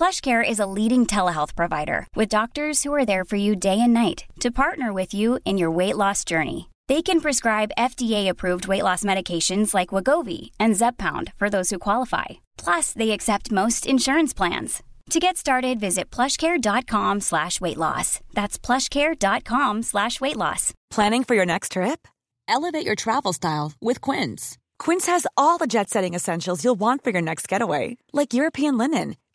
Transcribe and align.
PlushCare 0.00 0.42
is 0.42 0.58
a 0.58 0.70
leading 0.78 1.04
telehealth 1.04 1.54
provider 1.54 2.06
with 2.16 2.36
doctors 2.36 2.82
who 2.82 2.94
are 2.94 3.04
there 3.04 3.22
for 3.22 3.36
you 3.36 3.54
day 3.54 3.78
and 3.78 3.92
night 3.92 4.24
to 4.40 4.50
partner 4.50 4.94
with 4.94 5.12
you 5.12 5.38
in 5.44 5.58
your 5.58 5.70
weight 5.70 5.94
loss 5.94 6.24
journey. 6.24 6.70
They 6.88 7.02
can 7.02 7.20
prescribe 7.20 7.76
FDA-approved 7.76 8.66
weight 8.66 8.82
loss 8.82 9.02
medications 9.02 9.74
like 9.74 9.90
Wagovi 9.90 10.52
and 10.58 10.74
Zepbound 10.74 11.34
for 11.36 11.50
those 11.50 11.68
who 11.68 11.78
qualify. 11.78 12.40
Plus, 12.56 12.94
they 12.94 13.10
accept 13.10 13.52
most 13.52 13.84
insurance 13.84 14.32
plans. 14.32 14.82
To 15.10 15.20
get 15.20 15.36
started, 15.36 15.78
visit 15.78 16.10
plushcare.com 16.10 17.20
slash 17.20 17.60
weight 17.60 17.76
loss. 17.76 18.20
That's 18.32 18.58
plushcare.com 18.58 19.82
slash 19.82 20.18
weight 20.18 20.38
loss. 20.38 20.72
Planning 20.88 21.24
for 21.24 21.34
your 21.34 21.46
next 21.46 21.72
trip? 21.72 22.08
Elevate 22.48 22.86
your 22.86 22.94
travel 22.94 23.34
style 23.34 23.74
with 23.82 24.00
Quince. 24.00 24.56
Quince 24.78 25.04
has 25.08 25.26
all 25.36 25.58
the 25.58 25.66
jet-setting 25.66 26.14
essentials 26.14 26.64
you'll 26.64 26.74
want 26.74 27.04
for 27.04 27.10
your 27.10 27.22
next 27.22 27.48
getaway, 27.48 27.98
like 28.14 28.32
European 28.32 28.78
linen, 28.78 29.16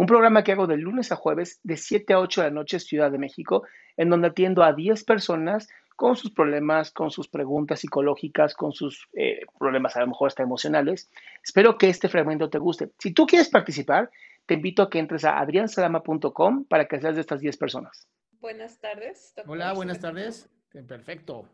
un 0.00 0.06
programa 0.06 0.42
que 0.42 0.52
hago 0.52 0.66
de 0.66 0.78
lunes 0.78 1.12
a 1.12 1.16
jueves 1.16 1.60
de 1.62 1.76
7 1.76 2.14
a 2.14 2.20
8 2.20 2.40
de 2.40 2.46
la 2.46 2.54
noche 2.54 2.80
Ciudad 2.80 3.10
de 3.10 3.18
México, 3.18 3.66
en 3.98 4.08
donde 4.08 4.28
atiendo 4.28 4.62
a 4.62 4.72
10 4.72 5.04
personas 5.04 5.68
con 5.94 6.16
sus 6.16 6.30
problemas, 6.30 6.90
con 6.90 7.10
sus 7.10 7.28
preguntas 7.28 7.80
psicológicas, 7.80 8.54
con 8.54 8.72
sus 8.72 9.10
eh, 9.12 9.40
problemas 9.58 9.98
a 9.98 10.00
lo 10.00 10.06
mejor 10.06 10.28
hasta 10.28 10.42
emocionales. 10.42 11.10
Espero 11.44 11.76
que 11.76 11.90
este 11.90 12.08
fragmento 12.08 12.48
te 12.48 12.56
guste. 12.56 12.88
Si 12.98 13.12
tú 13.12 13.26
quieres 13.26 13.50
participar, 13.50 14.10
te 14.46 14.54
invito 14.54 14.82
a 14.82 14.88
que 14.88 15.00
entres 15.00 15.26
a 15.26 15.38
adriansalama.com 15.38 16.64
para 16.64 16.86
que 16.86 16.98
seas 16.98 17.16
de 17.16 17.20
estas 17.20 17.42
10 17.42 17.58
personas. 17.58 18.08
Buenas 18.40 18.80
tardes. 18.80 19.34
doctor. 19.36 19.52
Hola, 19.52 19.74
buenas 19.74 20.00
tardes. 20.00 20.48
Perfecto. 20.88 21.46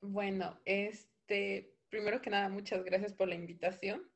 Bueno, 0.00 0.58
este, 0.64 1.74
primero 1.90 2.22
que 2.22 2.30
nada, 2.30 2.48
muchas 2.48 2.82
gracias 2.82 3.12
por 3.12 3.28
la 3.28 3.34
invitación. 3.34 4.10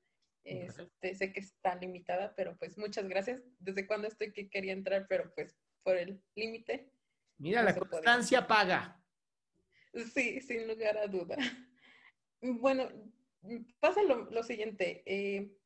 Este, 0.46 1.14
sé 1.14 1.32
que 1.32 1.40
está 1.40 1.74
limitada, 1.74 2.34
pero 2.36 2.56
pues 2.56 2.78
muchas 2.78 3.08
gracias. 3.08 3.42
Desde 3.58 3.86
cuando 3.86 4.06
estoy 4.06 4.32
que 4.32 4.48
quería 4.48 4.72
entrar, 4.72 5.06
pero 5.08 5.34
pues 5.34 5.56
por 5.82 5.96
el 5.96 6.22
límite. 6.36 6.90
Mira, 7.38 7.62
no 7.62 7.68
la 7.68 7.74
puede. 7.74 7.90
constancia 7.90 8.46
paga. 8.46 9.02
Sí, 10.14 10.40
sin 10.40 10.68
lugar 10.68 10.96
a 10.98 11.06
duda. 11.06 11.36
Bueno, 12.40 12.88
pasa 13.80 14.02
lo, 14.02 14.30
lo 14.30 14.42
siguiente. 14.42 15.02
eh, 15.06 15.56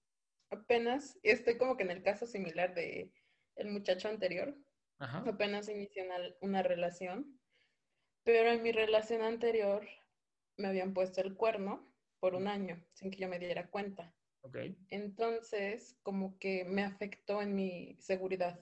apenas 0.51 1.19
estoy 1.23 1.59
como 1.59 1.77
que 1.77 1.83
en 1.83 1.91
el 1.91 2.03
caso 2.03 2.27
similar 2.27 2.75
de 2.75 3.13
el 3.57 3.71
muchacho 3.71 4.09
anterior. 4.09 4.57
Ajá. 4.99 5.19
Apenas 5.27 5.69
inicié 5.69 6.05
una, 6.05 6.17
una 6.41 6.63
relación, 6.63 7.39
pero 8.25 8.51
en 8.51 8.63
mi 8.63 8.73
relación 8.73 9.23
anterior 9.23 9.87
me 10.57 10.69
habían 10.69 10.95
puesto 10.95 11.21
el 11.21 11.35
cuerno 11.35 11.93
por 12.21 12.35
un 12.35 12.49
año 12.49 12.85
sin 12.95 13.11
que 13.11 13.19
yo 13.19 13.29
me 13.29 13.39
diera 13.39 13.69
cuenta. 13.69 14.15
Ok. 14.43 14.57
Entonces, 14.89 15.99
como 16.03 16.39
que 16.39 16.65
me 16.65 16.83
afectó 16.83 17.43
en 17.43 17.55
mi 17.55 17.97
seguridad. 18.01 18.61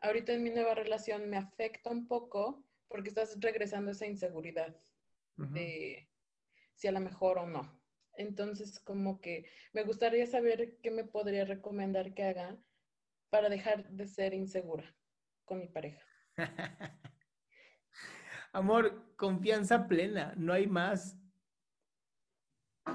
Ahorita 0.00 0.32
en 0.32 0.42
mi 0.42 0.50
nueva 0.50 0.74
relación 0.74 1.28
me 1.30 1.36
afecta 1.36 1.90
un 1.90 2.06
poco 2.06 2.64
porque 2.88 3.08
estás 3.08 3.38
regresando 3.40 3.90
esa 3.90 4.06
inseguridad 4.06 4.76
Ujú. 5.38 5.54
de 5.54 6.08
si 6.74 6.88
a 6.88 6.92
lo 6.92 7.00
mejor 7.00 7.38
o 7.38 7.46
no. 7.46 7.80
Entonces, 8.16 8.78
como 8.78 9.20
que 9.20 9.46
me 9.72 9.82
gustaría 9.82 10.26
saber 10.26 10.76
qué 10.82 10.90
me 10.90 11.04
podría 11.04 11.44
recomendar 11.44 12.14
que 12.14 12.24
haga 12.24 12.56
para 13.30 13.48
dejar 13.48 13.88
de 13.90 14.06
ser 14.06 14.34
insegura 14.34 14.94
con 15.44 15.58
mi 15.58 15.66
pareja. 15.66 16.06
Amor, 18.52 19.16
confianza 19.16 19.88
plena, 19.88 20.34
no 20.36 20.52
hay 20.52 20.66
más. 20.66 21.18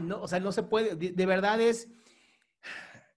No, 0.02 0.22
o 0.22 0.28
sea, 0.28 0.40
no 0.40 0.52
se 0.52 0.64
puede, 0.64 0.96
de, 0.96 1.26
verdad 1.26 1.60
es, 1.60 1.90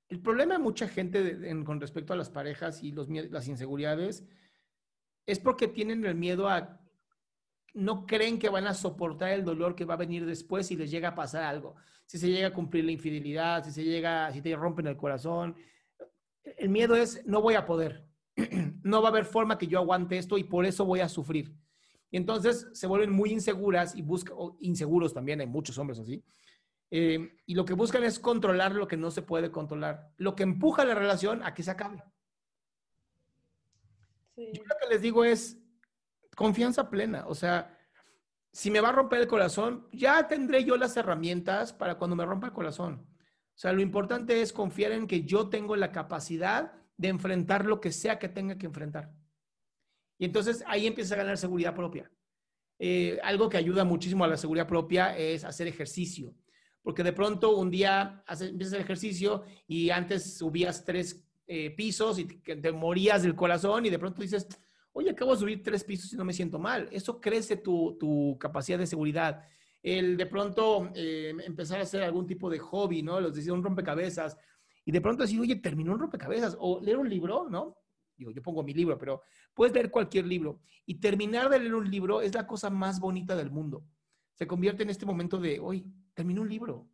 el 0.08 0.20
problema 0.20 0.54
de 0.54 0.60
mucha 0.60 0.88
gente 0.88 1.48
en- 1.48 1.64
con 1.64 1.80
respecto 1.80 2.12
a 2.12 2.16
las 2.16 2.30
parejas 2.30 2.82
y 2.82 2.92
los, 2.92 3.08
las 3.08 3.48
inseguridades 3.48 4.24
es 5.26 5.38
porque 5.38 5.68
tienen 5.68 6.04
el 6.04 6.14
miedo 6.14 6.48
a, 6.48 6.80
no 7.74 8.06
creen 8.06 8.38
que 8.38 8.48
van 8.48 8.66
a 8.66 8.74
soportar 8.74 9.30
el 9.30 9.44
dolor 9.44 9.74
que 9.74 9.84
va 9.84 9.94
a 9.94 9.98
venir 9.98 10.26
después 10.26 10.66
si 10.66 10.76
les 10.76 10.90
llega 10.90 11.10
a 11.10 11.14
pasar 11.14 11.44
algo. 11.44 11.76
Si 12.06 12.18
se 12.18 12.28
llega 12.28 12.48
a 12.48 12.52
cumplir 12.52 12.84
la 12.84 12.92
infidelidad, 12.92 13.64
si 13.64 13.70
se 13.70 13.84
llega, 13.84 14.30
si 14.32 14.42
te 14.42 14.54
rompen 14.54 14.86
el 14.86 14.96
corazón. 14.96 15.56
El 16.44 16.68
miedo 16.68 16.96
es, 16.96 17.24
no 17.26 17.40
voy 17.40 17.54
a 17.54 17.64
poder. 17.64 18.06
no 18.82 19.00
va 19.00 19.08
a 19.08 19.10
haber 19.12 19.24
forma 19.24 19.56
que 19.56 19.66
yo 19.66 19.78
aguante 19.78 20.18
esto 20.18 20.36
y 20.36 20.44
por 20.44 20.66
eso 20.66 20.84
voy 20.84 21.00
a 21.00 21.08
sufrir. 21.08 21.54
Y 22.10 22.18
entonces 22.18 22.68
se 22.74 22.86
vuelven 22.86 23.10
muy 23.10 23.30
inseguras 23.30 23.96
y 23.96 24.02
buscan, 24.02 24.36
inseguros 24.60 25.14
también, 25.14 25.40
hay 25.40 25.46
muchos 25.46 25.78
hombres 25.78 25.98
así. 25.98 26.22
Eh, 26.94 27.38
y 27.46 27.54
lo 27.54 27.64
que 27.64 27.72
buscan 27.72 28.04
es 28.04 28.18
controlar 28.18 28.74
lo 28.74 28.86
que 28.86 28.98
no 28.98 29.10
se 29.10 29.22
puede 29.22 29.50
controlar. 29.50 30.12
Lo 30.18 30.36
que 30.36 30.42
empuja 30.42 30.84
la 30.84 30.94
relación 30.94 31.42
a 31.42 31.54
que 31.54 31.62
se 31.62 31.70
acabe. 31.70 32.04
Sí, 34.34 34.50
Yo 34.52 34.62
lo 34.62 34.74
que 34.78 34.88
les 34.90 35.00
digo 35.00 35.24
es 35.24 35.58
confianza 36.36 36.90
plena. 36.90 37.24
O 37.26 37.34
sea, 37.34 37.78
si 38.52 38.70
me 38.70 38.82
va 38.82 38.90
a 38.90 38.92
romper 38.92 39.22
el 39.22 39.26
corazón, 39.26 39.88
ya 39.90 40.28
tendré 40.28 40.64
yo 40.64 40.76
las 40.76 40.94
herramientas 40.98 41.72
para 41.72 41.96
cuando 41.96 42.14
me 42.14 42.26
rompa 42.26 42.48
el 42.48 42.52
corazón. 42.52 43.06
O 43.06 43.58
sea, 43.58 43.72
lo 43.72 43.80
importante 43.80 44.42
es 44.42 44.52
confiar 44.52 44.92
en 44.92 45.06
que 45.06 45.22
yo 45.22 45.48
tengo 45.48 45.76
la 45.76 45.92
capacidad 45.92 46.74
de 46.98 47.08
enfrentar 47.08 47.64
lo 47.64 47.80
que 47.80 47.90
sea 47.90 48.18
que 48.18 48.28
tenga 48.28 48.58
que 48.58 48.66
enfrentar. 48.66 49.10
Y 50.18 50.26
entonces 50.26 50.62
ahí 50.66 50.86
empieza 50.86 51.14
a 51.14 51.18
ganar 51.18 51.38
seguridad 51.38 51.74
propia. 51.74 52.12
Eh, 52.78 53.18
algo 53.22 53.48
que 53.48 53.56
ayuda 53.56 53.82
muchísimo 53.82 54.24
a 54.24 54.28
la 54.28 54.36
seguridad 54.36 54.68
propia 54.68 55.16
es 55.16 55.42
hacer 55.42 55.68
ejercicio. 55.68 56.34
Porque 56.82 57.02
de 57.02 57.12
pronto 57.12 57.56
un 57.56 57.70
día 57.70 58.22
haces, 58.26 58.50
empiezas 58.50 58.74
el 58.74 58.80
ejercicio 58.80 59.44
y 59.66 59.90
antes 59.90 60.36
subías 60.36 60.84
tres 60.84 61.24
eh, 61.46 61.70
pisos 61.70 62.18
y 62.18 62.24
te, 62.24 62.72
morías 62.72 63.22
del 63.22 63.34
corazón 63.34 63.84
y 63.86 63.90
de 63.90 63.98
pronto 63.98 64.22
dices, 64.22 64.48
oye, 64.92 65.10
acabo 65.10 65.32
de 65.32 65.38
subir 65.38 65.62
tres 65.62 65.84
pisos 65.84 66.12
y 66.12 66.16
no 66.16 66.24
me 66.24 66.32
siento 66.32 66.58
mal. 66.58 66.88
Eso 66.90 67.20
crece 67.20 67.56
tu, 67.56 67.96
tu 67.98 68.36
capacidad 68.38 68.78
de 68.78 68.86
seguridad. 68.86 69.44
El 69.82 70.16
de 70.16 70.26
pronto 70.26 70.90
eh, 70.94 71.34
empezar 71.44 71.80
a 71.80 71.82
hacer 71.82 72.02
algún 72.02 72.26
tipo 72.26 72.48
de 72.48 72.58
hobby, 72.58 73.02
¿no? 73.02 73.20
Los 73.20 73.34
decía 73.34 73.52
un 73.52 73.62
rompecabezas. 73.62 74.36
Y 74.84 74.92
de 74.92 75.00
pronto 75.00 75.22
decir, 75.22 75.40
oye, 75.40 75.56
terminó 75.56 75.92
un 75.92 75.98
rompecabezas. 75.98 76.56
O 76.58 76.80
leer 76.80 76.98
un 76.98 77.08
libro, 77.08 77.48
¿no? 77.50 77.76
Digo, 78.16 78.30
yo 78.30 78.42
pongo 78.42 78.62
mi 78.62 78.72
libro, 78.74 78.96
pero 78.96 79.22
puedes 79.54 79.74
leer 79.74 79.90
cualquier 79.90 80.26
libro. 80.26 80.60
Y 80.86 81.00
terminar 81.00 81.48
de 81.48 81.58
leer 81.58 81.74
un 81.74 81.90
libro 81.90 82.22
es 82.22 82.34
la 82.34 82.46
cosa 82.46 82.70
más 82.70 83.00
bonita 83.00 83.34
del 83.34 83.50
mundo. 83.50 83.84
Se 84.34 84.46
convierte 84.46 84.82
en 84.82 84.90
este 84.90 85.06
momento 85.06 85.38
de, 85.38 85.60
oye, 85.60 85.84
terminé 86.14 86.40
un 86.40 86.48
libro, 86.48 86.88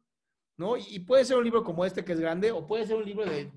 ¿no? 0.56 0.76
Y 0.76 0.99
puede 1.00 1.25
ser 1.25 1.37
un 1.38 1.44
libro 1.44 1.62
como 1.64 1.85
este 1.85 2.05
que 2.05 2.12
es 2.12 2.20
grande, 2.20 2.50
o 2.52 2.67
puede 2.67 2.87
ser 2.87 2.96
un 2.96 3.05
libro 3.05 3.25
de 3.25 3.50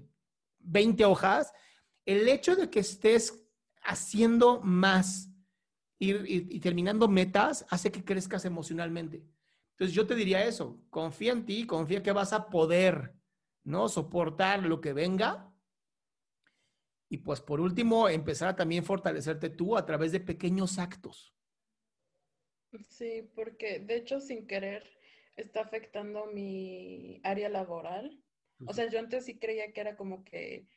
20 0.60 1.04
hojas. 1.06 1.51
El 2.06 2.28
hecho 2.28 2.56
de 2.56 2.69
que 2.69 2.80
estés 2.80 3.48
haciendo 3.83 4.60
más 4.62 5.30
y, 6.00 6.12
y- 6.13 6.48
y 6.50 6.60
terminando 6.60 7.07
metas 7.07 7.66
hace 7.69 7.92
que 7.92 8.04
crezcas 8.04 8.45
emocionalmente. 8.45 9.24
Entonces 9.72 9.95
yo 9.95 10.06
te 10.06 10.13
diría 10.16 10.45
eso, 10.45 10.80
confía 10.89 11.31
en 11.31 11.45
ti, 11.45 11.66
confía 11.66 12.04
que 12.04 12.12
vas 12.12 12.33
a 12.33 12.50
poder, 12.50 13.16
¿no? 13.63 13.89
Soportar 13.89 14.63
lo 14.63 14.80
que 14.81 14.94
venga. 14.94 15.51
Y 17.10 17.18
pues 17.18 17.42
por 17.42 17.60
último, 17.60 18.07
empezar 18.07 18.50
a 18.50 18.56
también 18.56 18.86
fortalecerte 18.86 19.50
tú 19.50 19.75
a 19.75 19.86
través 19.86 20.12
de 20.12 20.19
pequeños 20.19 20.78
actos. 20.80 21.33
Sí, 22.89 23.23
porque 23.35 23.79
de 23.79 23.95
hecho 23.95 24.19
sin 24.19 24.47
querer 24.47 24.83
está 25.35 25.62
afectando 25.62 26.25
mi 26.27 27.21
área 27.23 27.50
laboral. 27.50 28.23
O 28.65 28.73
sea, 28.73 28.89
yo 28.89 29.00
antes 29.00 29.25
sí 29.25 29.39
creía 29.39 29.73
que 29.73 29.81
era 29.81 29.95
como 29.97 30.23
que 30.23 30.68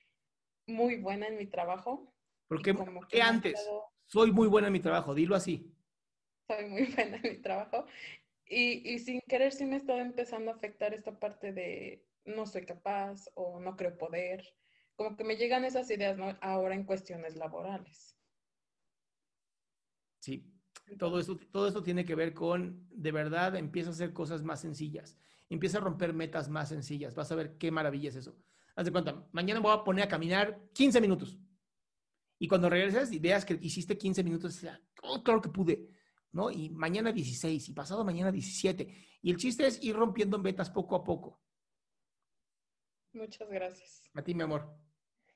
muy 0.66 0.96
buena 0.98 1.28
en 1.28 1.38
mi 1.38 1.46
trabajo. 1.46 2.14
¿Por 2.48 2.62
y 2.62 2.62
qué, 2.62 2.74
como 2.74 3.06
que 3.08 3.20
antes? 3.22 3.58
estado- 3.58 3.84
Soy 4.06 4.32
muy 4.32 4.48
buena 4.48 4.68
en 4.68 4.72
mi 4.74 4.80
trabajo, 4.80 5.14
dilo 5.14 5.34
así. 5.36 5.74
soy 6.48 6.66
muy 6.66 6.84
buena 6.94 7.16
en 7.16 7.22
mi 7.22 7.38
trabajo. 7.42 7.86
Y, 8.46 8.92
y 8.94 8.98
sin 9.00 9.20
querer 9.28 9.52
sí 9.52 9.66
me 9.66 9.76
estaba 9.76 10.00
empezando 10.02 10.50
a 10.52 10.54
afectar 10.56 10.94
esta 10.94 11.18
parte 11.20 11.52
de 11.52 12.06
no 12.24 12.46
soy 12.46 12.66
capaz 12.66 13.30
o 13.34 13.60
no 13.60 13.76
creo 13.76 13.98
poder. 13.98 14.44
Como 14.96 15.16
que 15.16 15.24
me 15.24 15.36
llegan 15.36 15.64
esas 15.66 15.90
ideas 15.90 16.18
¿no? 16.18 16.36
ahora 16.42 16.74
en 16.74 16.84
cuestiones 16.86 17.36
laborales. 17.36 18.18
Sí, 20.20 20.53
todo 20.98 21.18
esto, 21.18 21.36
todo 21.50 21.66
esto 21.66 21.82
tiene 21.82 22.04
que 22.04 22.14
ver 22.14 22.34
con, 22.34 22.86
de 22.90 23.12
verdad, 23.12 23.56
empieza 23.56 23.90
a 23.90 23.92
hacer 23.92 24.12
cosas 24.12 24.42
más 24.42 24.60
sencillas. 24.60 25.16
Empieza 25.48 25.78
a 25.78 25.80
romper 25.80 26.12
metas 26.12 26.48
más 26.48 26.68
sencillas. 26.68 27.14
Vas 27.14 27.30
a 27.32 27.34
ver 27.34 27.56
qué 27.58 27.70
maravilla 27.70 28.08
es 28.08 28.16
eso. 28.16 28.36
Haz 28.76 28.86
de 28.86 28.92
cuenta, 28.92 29.26
mañana 29.32 29.60
me 29.60 29.64
voy 29.68 29.76
a 29.76 29.84
poner 29.84 30.04
a 30.04 30.08
caminar 30.08 30.68
15 30.72 31.00
minutos. 31.00 31.38
Y 32.38 32.48
cuando 32.48 32.68
regreses 32.68 33.12
y 33.12 33.18
veas 33.18 33.44
que 33.44 33.58
hiciste 33.60 33.96
15 33.96 34.24
minutos, 34.24 34.66
oh, 35.02 35.22
claro 35.22 35.40
que 35.40 35.48
pude, 35.48 35.88
¿no? 36.32 36.50
Y 36.50 36.70
mañana 36.70 37.12
16 37.12 37.68
y 37.68 37.72
pasado 37.72 38.04
mañana 38.04 38.32
17. 38.32 39.18
Y 39.22 39.30
el 39.30 39.36
chiste 39.36 39.66
es 39.66 39.82
ir 39.82 39.94
rompiendo 39.94 40.38
metas 40.38 40.70
poco 40.70 40.96
a 40.96 41.04
poco. 41.04 41.40
Muchas 43.12 43.48
gracias. 43.48 44.10
A 44.14 44.22
ti, 44.22 44.34
mi 44.34 44.42
amor. 44.42 44.76